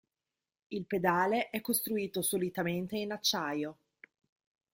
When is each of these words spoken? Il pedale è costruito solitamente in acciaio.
Il 0.69 0.85
pedale 0.87 1.51
è 1.51 1.61
costruito 1.61 2.23
solitamente 2.23 2.97
in 2.97 3.11
acciaio. 3.11 3.77